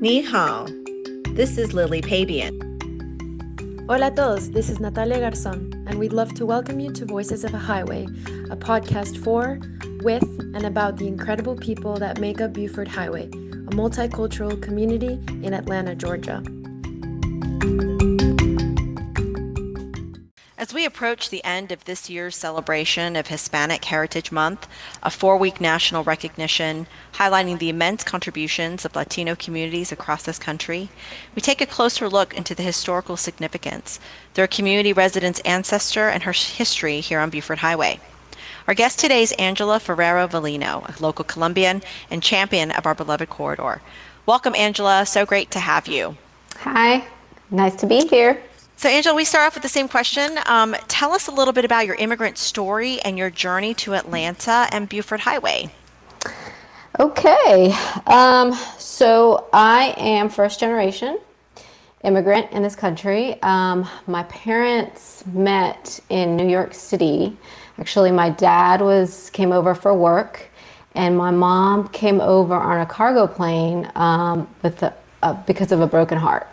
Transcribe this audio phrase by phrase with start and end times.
[0.00, 0.64] Ni hao.
[1.34, 2.54] This is Lily Pabian.
[3.88, 7.42] Hola a todos, this is Natalia Garzon, and we'd love to welcome you to Voices
[7.42, 8.04] of a Highway,
[8.48, 9.58] a podcast for,
[10.04, 10.22] with,
[10.54, 15.96] and about the incredible people that make up Buford Highway, a multicultural community in Atlanta,
[15.96, 16.44] Georgia.
[20.88, 24.66] Approach the end of this year's celebration of Hispanic Heritage Month,
[25.02, 30.88] a four week national recognition highlighting the immense contributions of Latino communities across this country,
[31.34, 34.00] we take a closer look into the historical significance,
[34.32, 38.00] their community residents' ancestor, and her history here on Buford Highway.
[38.66, 43.28] Our guest today is Angela Ferrero Valino, a local Colombian and champion of our beloved
[43.28, 43.82] corridor.
[44.24, 45.04] Welcome, Angela.
[45.04, 46.16] So great to have you.
[46.60, 47.06] Hi,
[47.50, 48.42] nice to be here.
[48.78, 50.38] So, Angela, we start off with the same question.
[50.46, 54.68] Um, tell us a little bit about your immigrant story and your journey to Atlanta
[54.70, 55.68] and Buford Highway.
[57.00, 57.74] Okay,
[58.06, 61.18] um, so I am first generation
[62.04, 63.42] immigrant in this country.
[63.42, 67.36] Um, my parents met in New York City.
[67.80, 70.48] Actually, my dad was came over for work,
[70.94, 75.80] and my mom came over on a cargo plane um, with the, uh, because of
[75.80, 76.46] a broken heart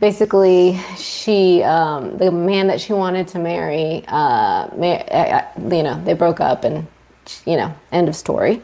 [0.00, 6.02] basically she um, the man that she wanted to marry uh, uh, uh, you know
[6.04, 6.86] they broke up and
[7.46, 8.60] you know end of story.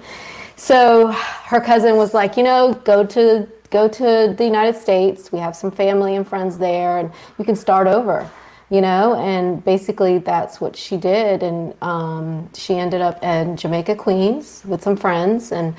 [0.57, 5.31] So her cousin was like you know go to go to the united states.
[5.31, 8.29] We have some family and friends there and you can start over
[8.71, 9.15] you know?
[9.15, 11.43] And basically that's what she did.
[11.43, 15.75] And um, she ended up in jamaica queens with some friends and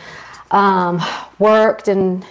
[0.52, 1.02] um,
[1.40, 2.26] worked and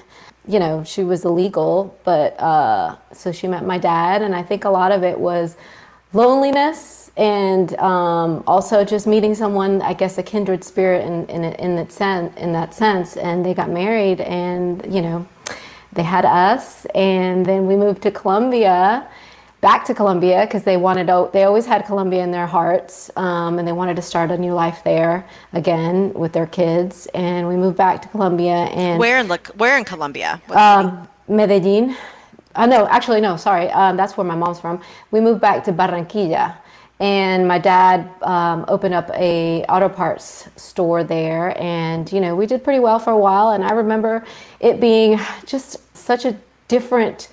[0.47, 4.65] you know, she was illegal, but uh, so she met my dad, and I think
[4.65, 5.57] a lot of it was
[6.13, 11.77] loneliness and um, also just meeting someone, I guess, a kindred spirit in in in
[11.77, 12.37] that sense.
[12.37, 15.27] In that sense, and they got married, and you know,
[15.93, 19.09] they had us, and then we moved to Colombia
[19.61, 23.59] back to Colombia because they wanted to, they always had Colombia in their hearts um,
[23.59, 27.07] and they wanted to start a new life there again with their kids.
[27.15, 30.41] And we moved back to Colombia and where in where in Colombia?
[30.51, 31.97] Um, Medellin.
[32.55, 34.81] Uh, no actually no sorry um, that's where my mom's from.
[35.11, 36.57] We moved back to Barranquilla
[37.01, 41.61] and my dad um, opened up a auto parts store there.
[41.61, 43.51] And you know we did pretty well for a while.
[43.51, 44.25] And I remember
[44.61, 46.37] it being just such a
[46.69, 47.29] different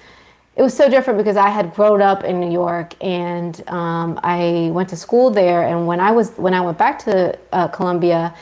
[0.56, 4.70] it was so different because I had grown up in New York and um, I
[4.72, 5.64] went to school there.
[5.64, 8.36] And when I was when I went back to uh, Colombia,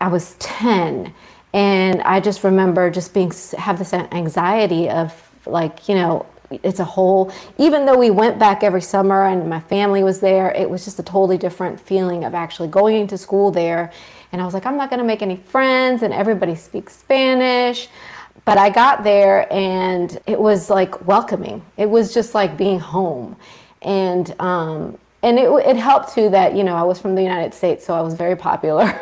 [0.00, 1.12] I was ten,
[1.52, 5.12] and I just remember just being have this anxiety of
[5.46, 9.60] like you know it's a whole even though we went back every summer and my
[9.60, 13.50] family was there it was just a totally different feeling of actually going to school
[13.50, 13.92] there.
[14.32, 17.88] And i was like i'm not going to make any friends and everybody speaks spanish
[18.48, 21.62] but I got there and it was like welcoming.
[21.76, 23.36] It was just like being home.
[23.82, 27.52] And, um, and it, it helped too that, you know, I was from the United
[27.52, 28.98] States, so I was very popular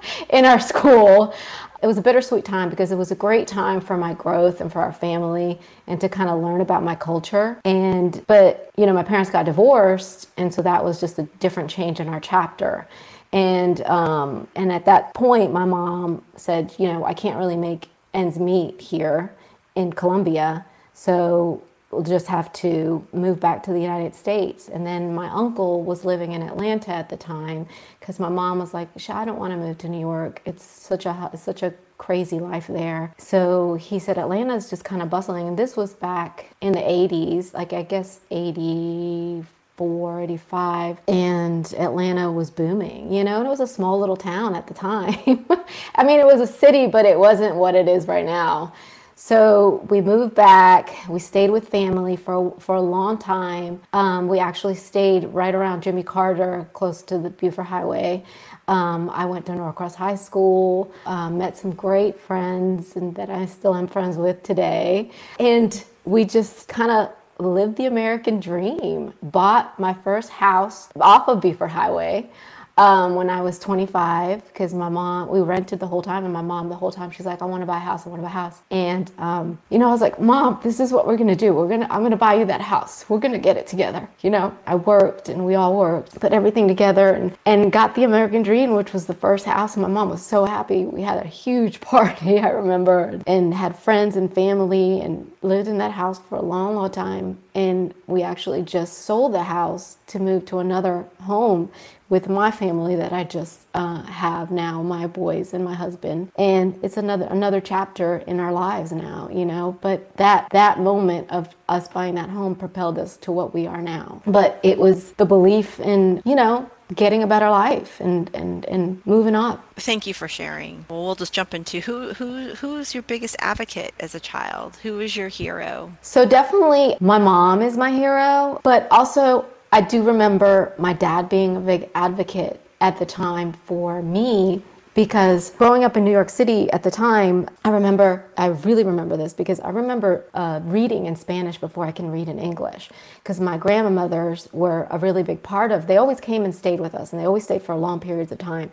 [0.30, 1.32] in our school.
[1.80, 4.72] It was a bittersweet time because it was a great time for my growth and
[4.72, 7.60] for our family and to kind of learn about my culture.
[7.64, 10.28] And, but, you know, my parents got divorced.
[10.36, 12.88] And so that was just a different change in our chapter.
[13.32, 17.90] And, um, and at that point, my mom said, you know, I can't really make
[18.14, 19.32] ends meet here
[19.74, 20.64] in Colombia.
[20.94, 24.68] So we'll just have to move back to the United States.
[24.68, 27.66] And then my uncle was living in Atlanta at the time
[27.98, 30.42] because my mom was like, I don't want to move to New York.
[30.44, 33.12] It's such a such a crazy life there.
[33.18, 35.48] So he said Atlanta's just kind of bustling.
[35.48, 39.44] And this was back in the 80s, like I guess 80
[39.78, 44.56] 84, 85, and Atlanta was booming, you know, and it was a small little town
[44.56, 45.46] at the time.
[45.94, 48.72] I mean, it was a city, but it wasn't what it is right now.
[49.14, 50.90] So we moved back.
[51.08, 53.80] We stayed with family for for a long time.
[53.92, 58.24] Um, we actually stayed right around Jimmy Carter, close to the Buford Highway.
[58.68, 63.46] Um, I went to Norcross High School, um, met some great friends, and that I
[63.46, 65.10] still am friends with today.
[65.40, 69.14] And we just kind of lived the American dream.
[69.22, 72.30] Bought my first house off of Buford Highway
[72.78, 76.42] um, when I was 25 because my mom, we rented the whole time, and my
[76.42, 78.24] mom, the whole time, she's like, I want to buy a house, I want to
[78.24, 78.62] buy a house.
[78.70, 81.52] And, um, you know, I was like, Mom, this is what we're going to do.
[81.54, 83.04] We're going to, I'm going to buy you that house.
[83.08, 84.08] We're going to get it together.
[84.22, 88.04] You know, I worked and we all worked, put everything together and, and got the
[88.04, 89.74] American Dream, which was the first house.
[89.74, 90.84] And my mom was so happy.
[90.86, 95.78] We had a huge party, I remember, and had friends and family and lived in
[95.78, 97.38] that house for a long, long time.
[97.58, 101.72] And we actually just sold the house to move to another home
[102.08, 106.30] with my family that I just uh, have now, my boys and my husband.
[106.38, 109.76] And it's another another chapter in our lives now, you know.
[109.80, 113.82] But that that moment of us buying that home propelled us to what we are
[113.82, 114.22] now.
[114.24, 119.04] But it was the belief in, you know, getting a better life and, and, and
[119.06, 119.64] moving up.
[119.76, 120.86] Thank you for sharing.
[120.88, 124.76] Well, we'll just jump into who who who's your biggest advocate as a child?
[124.82, 125.92] Who is your hero?
[126.02, 131.56] So definitely my mom is my hero, but also I do remember my dad being
[131.56, 134.62] a big advocate at the time for me
[134.98, 139.16] because growing up in New York City at the time, I remember, I really remember
[139.16, 142.88] this because I remember uh, reading in Spanish before I can read in English
[143.22, 146.96] because my grandmothers were a really big part of, they always came and stayed with
[146.96, 148.72] us and they always stayed for long periods of time.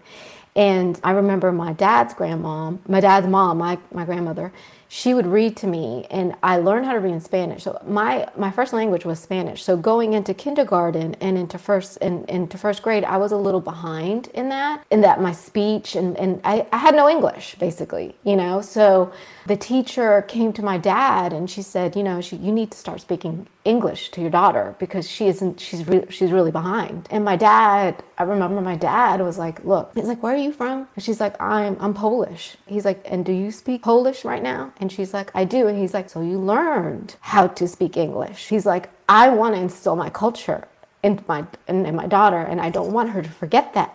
[0.55, 4.51] And I remember my dad's grandmom, my dad's mom, my, my grandmother,
[4.95, 7.63] she would read to me and I learned how to read in Spanish.
[7.63, 9.61] So my my first language was Spanish.
[9.61, 13.59] So going into kindergarten and into first and into first grade, I was a little
[13.59, 18.15] behind in that, in that my speech and, and I, I had no English basically,
[18.23, 18.61] you know.
[18.61, 19.11] So
[19.47, 22.77] the teacher came to my dad and she said, you know, she, you need to
[22.77, 27.07] start speaking English to your daughter because she isn't she's re- she's really behind.
[27.09, 30.53] And my dad, I remember my dad was like, "Look." He's like, "Where are you
[30.53, 34.43] from?" And she's like, "I'm I'm Polish." He's like, "And do you speak Polish right
[34.43, 37.97] now?" And she's like, "I do." And he's like, "So you learned how to speak
[37.97, 40.67] English." He's like, "I want to instill my culture
[41.03, 43.93] in my in, in my daughter and I don't want her to forget that."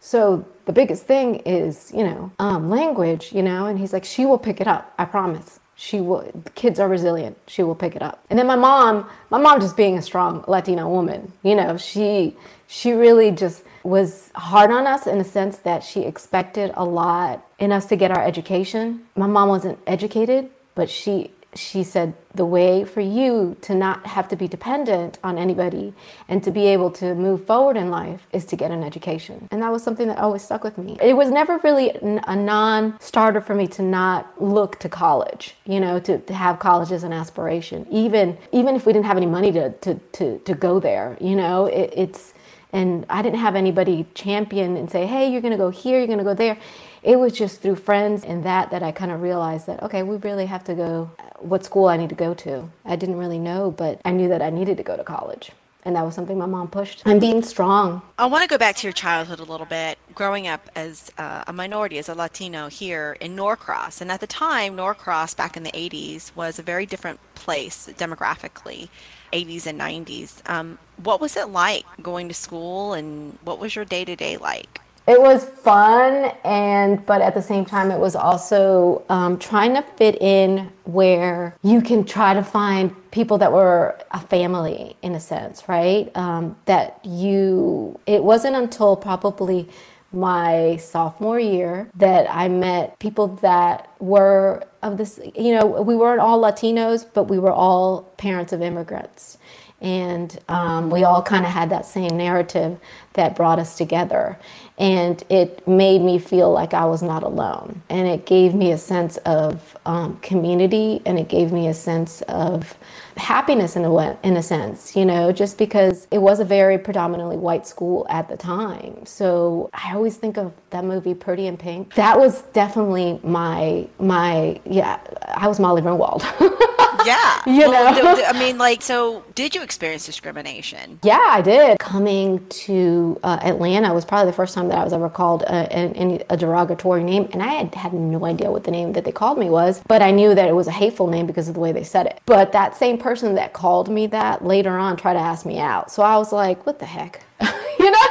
[0.00, 4.26] So the biggest thing is, you know, um, language, you know, and he's like, she
[4.26, 4.92] will pick it up.
[4.98, 8.56] I promise she will kids are resilient she will pick it up and then my
[8.56, 12.34] mom my mom just being a strong latina woman you know she
[12.66, 17.46] she really just was hard on us in the sense that she expected a lot
[17.58, 22.44] in us to get our education my mom wasn't educated but she she said the
[22.44, 25.94] way for you to not have to be dependent on anybody
[26.28, 29.48] and to be able to move forward in life is to get an education.
[29.50, 30.96] And that was something that always stuck with me.
[31.00, 35.80] It was never really a non starter for me to not look to college, you
[35.80, 39.26] know, to, to have college as an aspiration, even, even if we didn't have any
[39.26, 42.33] money to, to, to, to go there, you know, it, it's,
[42.74, 46.06] and I didn't have anybody champion and say, hey, you're going to go here, you're
[46.06, 46.58] going to go there
[47.04, 50.16] it was just through friends and that that I kind of realized that okay, we
[50.16, 52.68] really have to go what school I need to go to.
[52.84, 55.52] I didn't really know, but I knew that I needed to go to college.
[55.86, 57.02] And that was something my mom pushed.
[57.04, 58.00] I'm being strong.
[58.18, 59.98] I want to go back to your childhood a little bit.
[60.14, 64.00] Growing up as uh, a minority, as a Latino here in Norcross.
[64.00, 68.88] And at the time, Norcross back in the 80s was a very different place demographically,
[69.32, 70.48] 80s and 90s.
[70.48, 74.36] Um, what was it like going to school and what was your day to day
[74.36, 74.80] like?
[75.06, 79.82] it was fun and but at the same time it was also um, trying to
[79.96, 85.20] fit in where you can try to find people that were a family in a
[85.20, 89.68] sense right um, that you it wasn't until probably
[90.14, 96.20] my sophomore year that i met people that were of this you know we weren't
[96.20, 99.38] all latinos but we were all parents of immigrants
[99.80, 102.78] and um, we all kind of had that same narrative
[103.14, 104.38] that brought us together
[104.78, 107.82] and it made me feel like I was not alone.
[107.88, 112.22] And it gave me a sense of um, community and it gave me a sense
[112.22, 112.76] of
[113.16, 117.36] happiness in a, in a sense, you know, just because it was a very predominantly
[117.36, 119.06] white school at the time.
[119.06, 121.94] So I always think of that movie Pretty in Pink.
[121.94, 126.24] That was definitely my, my, yeah, I was Molly Ringwald.
[127.06, 127.42] yeah.
[127.46, 128.24] You well, know?
[128.24, 130.98] I mean, like, so did you experience discrimination?
[131.02, 131.78] Yeah, I did.
[131.78, 135.68] Coming to uh, Atlanta was probably the first time that I was ever called a,
[135.76, 137.28] a, a derogatory name.
[137.32, 140.02] And I had, had no idea what the name that they called me was, but
[140.02, 142.20] I knew that it was a hateful name because of the way they said it.
[142.26, 145.90] But that same person that called me that later on tried to ask me out.
[145.90, 147.24] So I was like, what the heck?
[147.78, 148.08] you know?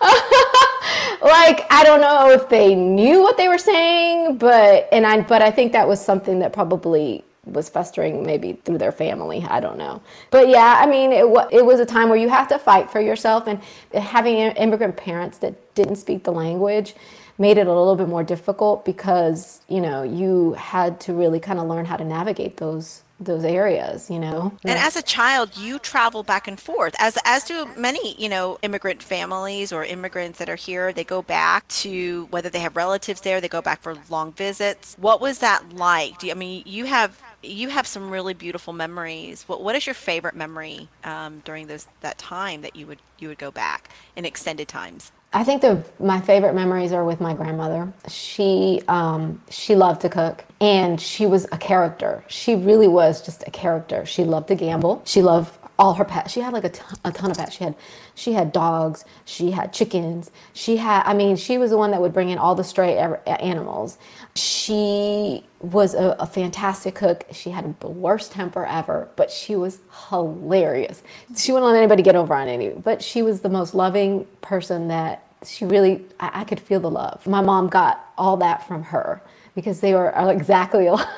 [1.22, 5.42] like I don't know if they knew what they were saying, but and I but
[5.42, 9.44] I think that was something that probably was festering maybe through their family.
[9.48, 10.02] I don't know.
[10.30, 13.00] But yeah, I mean, it, it was a time where you have to fight for
[13.00, 13.60] yourself, and
[13.94, 16.94] having immigrant parents that didn't speak the language
[17.40, 21.58] made it a little bit more difficult because you know you had to really kind
[21.58, 25.78] of learn how to navigate those those areas you know and as a child you
[25.78, 30.48] travel back and forth as as do many you know immigrant families or immigrants that
[30.48, 33.96] are here they go back to whether they have relatives there they go back for
[34.08, 38.34] long visits what was that like you, i mean you have you have some really
[38.34, 39.44] beautiful memories.
[39.46, 43.28] What what is your favorite memory um, during those that time that you would you
[43.28, 45.12] would go back in extended times?
[45.32, 47.92] I think the my favorite memories are with my grandmother.
[48.08, 52.24] She um, she loved to cook, and she was a character.
[52.28, 54.04] She really was just a character.
[54.04, 55.02] She loved to gamble.
[55.04, 56.32] She loved all her pets.
[56.32, 57.56] She had like a ton, a ton of pets.
[57.56, 57.76] She had
[58.14, 59.06] she had dogs.
[59.26, 60.32] She had chickens.
[60.54, 61.04] She had.
[61.06, 62.98] I mean, she was the one that would bring in all the stray
[63.40, 63.98] animals.
[64.36, 67.26] She was a, a fantastic cook.
[67.32, 71.02] She had the worst temper ever, but she was hilarious.
[71.36, 72.70] She wouldn't let anybody get over on any.
[72.70, 76.06] But she was the most loving person that she really.
[76.20, 77.26] I, I could feel the love.
[77.26, 79.22] My mom got all that from her
[79.56, 81.08] because they were exactly alike.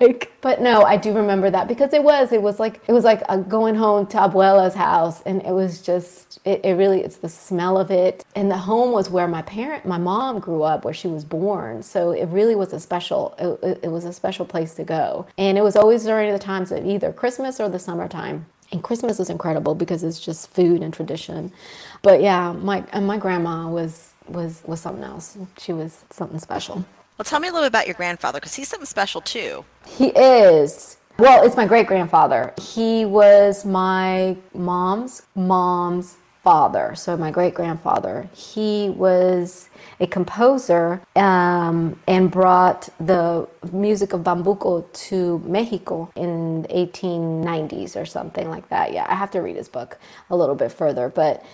[0.42, 3.22] But no, I do remember that because it was it was like it was like
[3.28, 7.28] uh, going home to Abuela's house, and it was just it, it really it's the
[7.28, 8.24] smell of it.
[8.34, 11.82] And the home was where my parent, my mom grew up, where she was born.
[11.82, 15.58] So it really was a special it, it was a special place to go, and
[15.58, 18.46] it was always during the times of either Christmas or the summertime.
[18.72, 21.52] And Christmas was incredible because it's just food and tradition.
[22.02, 25.36] But yeah, my and my grandma was was was something else.
[25.58, 26.84] She was something special.
[27.20, 29.62] Well, tell me a little bit about your grandfather because he's something special too.
[29.86, 30.96] He is.
[31.18, 32.54] Well, it's my great grandfather.
[32.58, 38.26] He was my mom's mom's father, so my great grandfather.
[38.32, 39.68] He was
[40.00, 48.06] a composer um, and brought the music of bambuco to Mexico in the 1890s or
[48.06, 48.94] something like that.
[48.94, 49.98] Yeah, I have to read his book
[50.30, 51.44] a little bit further, but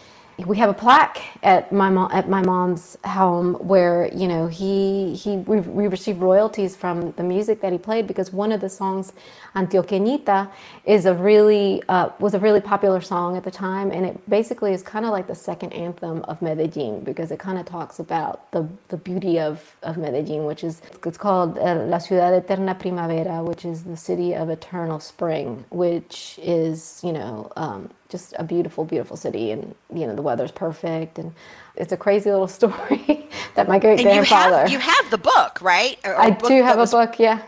[0.45, 5.15] we have a plaque at my mom at my mom's home where you know he
[5.15, 8.69] he we, we received royalties from the music that he played because one of the
[8.69, 9.13] songs
[9.57, 10.51] Antioqueñita
[10.85, 13.91] is a really uh, was a really popular song at the time.
[13.91, 17.59] And it basically is kind of like the second anthem of Medellin because it kind
[17.59, 21.99] of talks about the the beauty of of Medellin which is it's called uh, La
[21.99, 27.91] Ciudad Eterna Primavera which is the city of eternal spring which is you know um,
[28.09, 31.33] just a beautiful, beautiful city, and you know the weather's perfect, and
[31.75, 34.67] it's a crazy little story that my great grandfather.
[34.67, 35.99] You, you have, the book, right?
[36.05, 36.93] Or, or I do have was...
[36.93, 37.43] a book, yeah.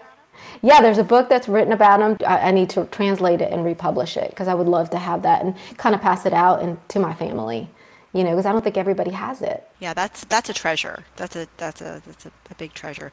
[0.61, 2.17] Yeah, there's a book that's written about him.
[2.27, 5.23] I, I need to translate it and republish it because I would love to have
[5.23, 7.69] that and kind of pass it out and to my family
[8.13, 11.37] you know because i don't think everybody has it yeah that's that's a treasure that's
[11.37, 13.13] a that's a that's a, a big treasure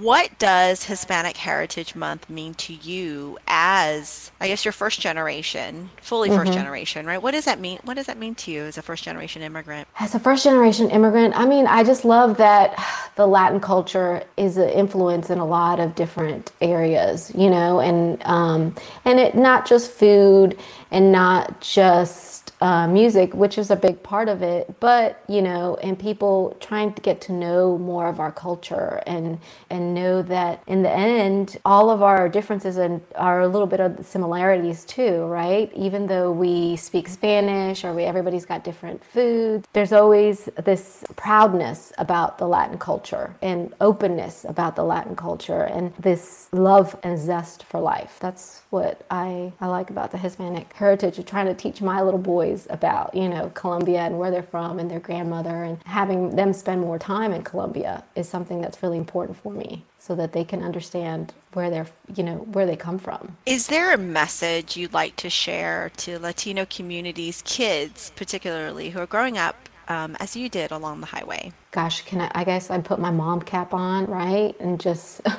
[0.00, 6.28] what does Hispanic Heritage Month mean to you as, I guess, your first generation, fully
[6.28, 6.38] mm-hmm.
[6.38, 7.22] first generation, right?
[7.22, 7.78] What does that mean?
[7.84, 9.86] What does that mean to you as a first generation immigrant?
[10.00, 12.76] As a first generation immigrant, I mean, I just love that
[13.14, 18.20] the Latin culture is an influence in a lot of different areas, you know, and
[18.24, 18.74] um,
[19.04, 20.58] and it not just food
[20.90, 25.76] and not just uh, music, which is a big part of it, but you know,
[25.82, 29.38] and people trying to get to know more of our culture and
[29.70, 33.80] and know that in the end, all of our differences and are a little bit
[33.80, 35.72] of similarities too, right?
[35.74, 41.92] Even though we speak Spanish or we everybody's got different foods, there's always this proudness
[41.98, 47.64] about the Latin culture and openness about the Latin culture and this love and zest
[47.64, 48.18] for life.
[48.20, 52.20] That's what I, I like about the Hispanic heritage of trying to teach my little
[52.46, 56.52] boys about, you know, Colombia and where they're from and their grandmother and having them
[56.52, 60.44] spend more time in Colombia is something that's really important for me so that they
[60.44, 63.36] can understand where they're, you know, where they come from.
[63.46, 69.06] Is there a message you'd like to share to Latino communities, kids particularly, who are
[69.06, 69.56] growing up
[69.88, 71.52] um, as you did along the highway?
[71.70, 74.54] Gosh, can I, I guess I put my mom cap on, right?
[74.60, 75.20] And just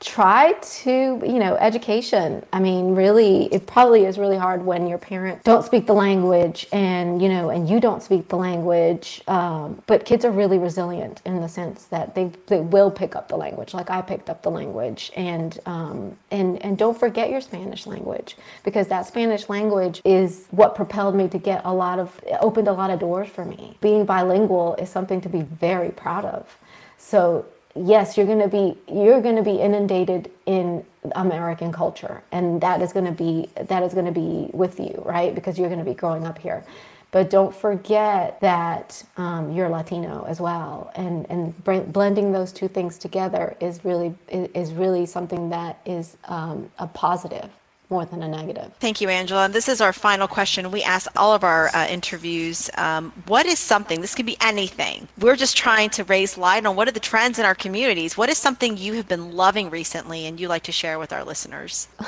[0.00, 0.90] try to
[1.24, 2.44] you know education.
[2.52, 6.66] I mean really it probably is really hard when your parents don't speak the language
[6.72, 11.22] and you know and you don't speak the language um, but kids are really resilient
[11.24, 14.42] in the sense that they, they will pick up the language like i picked up
[14.42, 15.12] the language.
[15.16, 20.74] And um, and and don't forget your spanish language because that spanish language is what
[20.74, 23.76] propelled me to get a lot of opened a lot of doors for me.
[23.80, 26.56] Being bilingual is something to be very proud of.
[26.98, 27.46] So
[27.86, 30.84] yes, you're going to be you're going to be inundated in
[31.16, 35.02] American culture, and that is going to be that is going to be with you,
[35.06, 35.34] right?
[35.34, 36.64] Because you're going to be growing up here.
[37.12, 42.98] But don't forget that um, you're Latino as well, and and blending those two things
[42.98, 47.50] together is really is really something that is um, a positive
[47.90, 48.70] more than a negative.
[48.80, 49.46] Thank you, Angela.
[49.46, 50.70] And this is our final question.
[50.70, 55.08] We ask all of our uh, interviews um, what is something, this could be anything.
[55.18, 58.16] We're just trying to raise light on what are the trends in our communities.
[58.16, 61.24] What is something you have been loving recently and you like to share with our
[61.24, 61.88] listeners?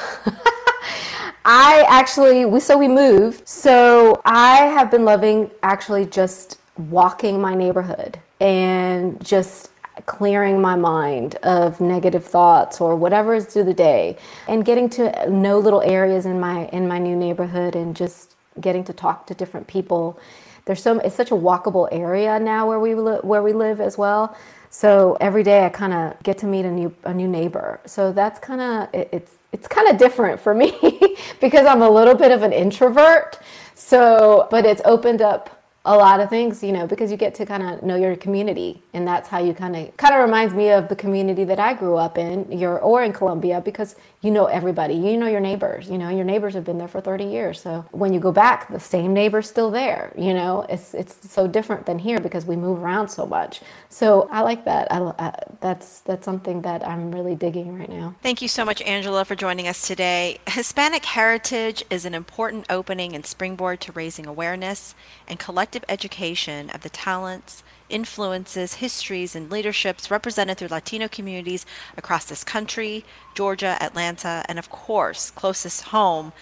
[1.45, 3.49] I actually, we, so we moved.
[3.49, 9.71] So I have been loving actually just walking my neighborhood and just
[10.07, 14.17] clearing my mind of negative thoughts or whatever is through the day
[14.49, 18.85] and getting to know little areas in my in my new neighborhood and just getting
[18.85, 20.19] to talk to different people
[20.67, 23.99] there's so it's such a walkable area now where we li- where we live as
[23.99, 24.37] well.
[24.71, 27.81] So every day I kind of get to meet a new a new neighbor.
[27.87, 30.73] So that's kind of it, it's it's kind of different for me
[31.41, 33.41] because I'm a little bit of an introvert.
[33.75, 37.47] So, but it's opened up a lot of things, you know, because you get to
[37.47, 40.71] kind of know your community, and that's how you kind of kind of reminds me
[40.71, 44.45] of the community that I grew up in, your or in Colombia, because you know
[44.45, 47.63] everybody, you know your neighbors, you know your neighbors have been there for 30 years.
[47.63, 50.13] So when you go back, the same neighbor's still there.
[50.19, 53.63] You know, it's it's so different than here because we move around so much.
[53.89, 54.93] So I like that.
[54.93, 58.15] I, I, that's that's something that I'm really digging right now.
[58.23, 60.41] Thank you so much, Angela, for joining us today.
[60.47, 64.95] Hispanic heritage is an important opening and springboard to raising awareness
[65.27, 65.39] and
[65.89, 73.05] education of the talents influences, histories, and leaderships represented through Latino communities across this country,
[73.35, 76.33] Georgia, Atlanta, and of course, closest home,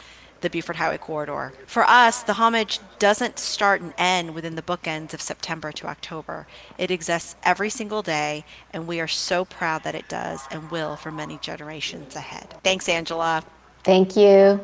[0.40, 1.52] the Buford Highway Corridor.
[1.66, 6.46] For us, the homage doesn't start and end within the bookends of September to October.
[6.76, 10.96] It exists every single day, and we are so proud that it does and will
[10.96, 12.54] for many generations ahead.
[12.62, 13.42] Thanks, Angela.
[13.82, 14.60] Thank you.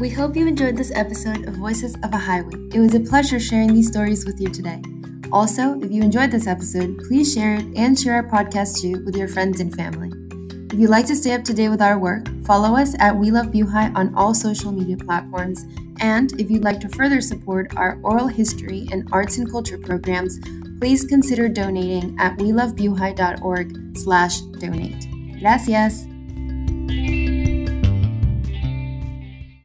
[0.00, 2.54] We hope you enjoyed this episode of Voices of a Highway.
[2.72, 4.80] It was a pleasure sharing these stories with you today.
[5.30, 9.14] Also, if you enjoyed this episode, please share it and share our podcast too with
[9.14, 10.10] your friends and family.
[10.72, 13.30] If you'd like to stay up to date with our work, follow us at We
[13.30, 15.66] Love BuHi on all social media platforms.
[16.00, 20.38] And if you'd like to further support our oral history and arts and culture programs,
[20.78, 25.40] please consider donating at welovebuhi.org slash donate.
[25.40, 26.09] Gracias!